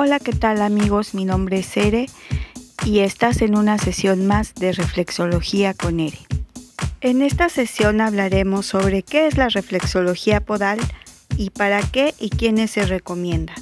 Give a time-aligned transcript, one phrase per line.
[0.00, 1.12] Hola, ¿qué tal amigos?
[1.12, 2.06] Mi nombre es Ere
[2.84, 6.20] y estás en una sesión más de reflexología con Ere.
[7.00, 10.78] En esta sesión hablaremos sobre qué es la reflexología podal
[11.36, 13.54] y para qué y quiénes se recomienda.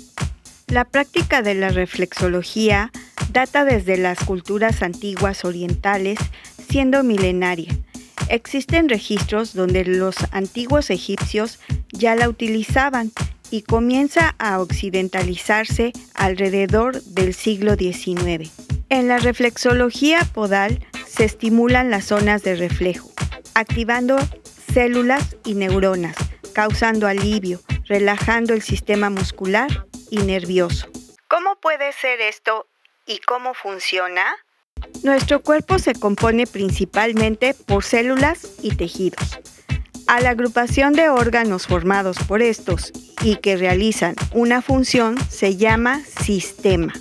[0.66, 2.92] La práctica de la reflexología
[3.32, 6.18] data desde las culturas antiguas orientales,
[6.68, 7.74] siendo milenaria.
[8.28, 11.60] Existen registros donde los antiguos egipcios
[11.92, 13.10] ya la utilizaban
[13.50, 18.50] y comienza a occidentalizarse alrededor del siglo XIX.
[18.88, 23.10] En la reflexología podal se estimulan las zonas de reflejo,
[23.54, 24.18] activando
[24.72, 26.16] células y neuronas,
[26.52, 30.88] causando alivio, relajando el sistema muscular y nervioso.
[31.28, 32.66] ¿Cómo puede ser esto
[33.06, 34.24] y cómo funciona?
[35.02, 39.38] Nuestro cuerpo se compone principalmente por células y tejidos.
[40.06, 42.92] A la agrupación de órganos formados por estos
[43.22, 46.92] y que realizan una función se llama sistema.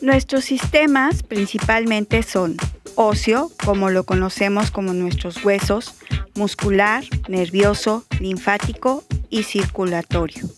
[0.00, 2.56] Nuestros sistemas principalmente son
[2.94, 5.94] óseo, como lo conocemos como nuestros huesos,
[6.36, 10.48] muscular, nervioso, linfático y circulatorio.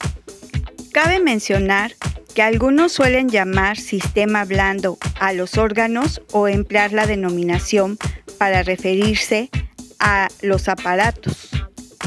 [0.93, 1.95] Cabe mencionar
[2.35, 7.99] que algunos suelen llamar sistema blando a los órganos o emplear la denominación
[8.39, 9.51] para referirse
[9.99, 11.51] a los aparatos.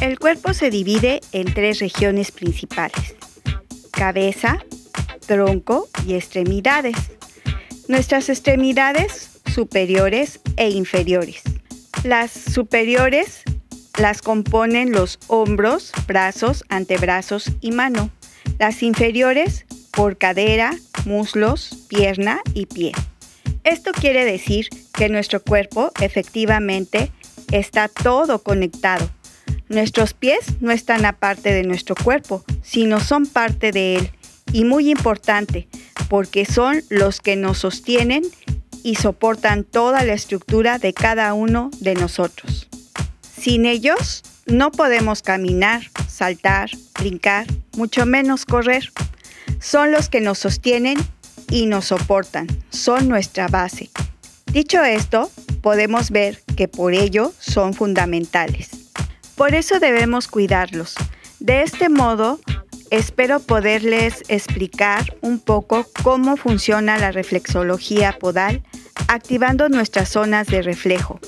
[0.04, 3.16] El cuerpo se divide en tres regiones principales,
[3.90, 4.62] cabeza,
[5.26, 6.98] tronco y extremidades.
[7.88, 11.42] Nuestras extremidades superiores e inferiores.
[12.04, 13.44] Las superiores
[13.98, 18.10] las componen los hombros, brazos, antebrazos y mano.
[18.60, 22.92] Las inferiores por cadera, muslos, pierna y pie.
[23.64, 27.10] Esto quiere decir que nuestro cuerpo efectivamente
[27.54, 29.10] está todo conectado.
[29.74, 34.12] Nuestros pies no están aparte de nuestro cuerpo, sino son parte de él.
[34.52, 35.68] Y muy importante,
[36.10, 38.24] porque son los que nos sostienen
[38.84, 42.70] y soportan toda la estructura de cada uno de nosotros.
[43.36, 46.70] Sin ellos, no podemos caminar, saltar,
[47.00, 48.92] brincar, mucho menos correr
[49.60, 50.98] son los que nos sostienen
[51.50, 53.90] y nos soportan, son nuestra base.
[54.52, 55.32] Dicho esto,
[55.62, 58.83] podemos ver que por ello son fundamentales.
[59.36, 60.96] Por eso debemos cuidarlos.
[61.40, 62.40] De este modo,
[62.90, 68.64] espero poderles explicar un poco cómo funciona la reflexología podal
[69.08, 71.20] activando nuestras zonas de reflejo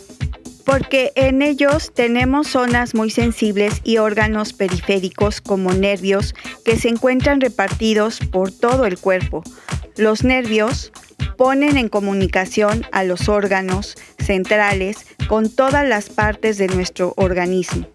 [0.65, 6.33] porque en ellos tenemos zonas muy sensibles y órganos periféricos como nervios
[6.65, 9.43] que se encuentran repartidos por todo el cuerpo.
[9.95, 10.91] Los nervios
[11.37, 17.87] ponen en comunicación a los órganos centrales con todas las partes de nuestro organismo.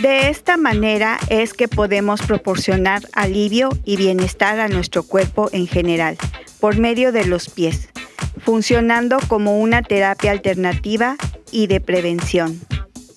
[0.00, 6.18] De esta manera es que podemos proporcionar alivio y bienestar a nuestro cuerpo en general,
[6.60, 7.88] por medio de los pies,
[8.38, 11.16] funcionando como una terapia alternativa
[11.50, 12.60] y de prevención.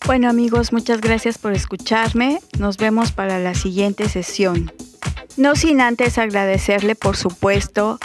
[0.06, 2.40] Bueno amigos, muchas gracias por escucharme.
[2.57, 4.72] Nos vemos para la siguiente sesión.
[5.38, 8.00] No sin antes agradecerle por supuesto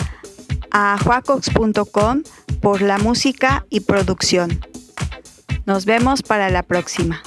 [0.75, 2.23] a juacox.com
[2.61, 4.61] por la música y producción.
[5.67, 7.23] Nos vemos para la próxima.